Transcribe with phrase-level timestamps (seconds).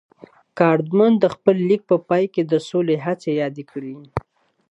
[0.59, 3.95] کارمل د خپل لیک په پای کې د سولې هڅې یادې کړې.